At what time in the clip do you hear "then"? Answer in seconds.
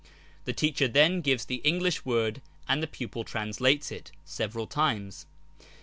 0.87-1.21